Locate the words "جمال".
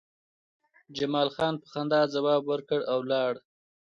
0.95-1.29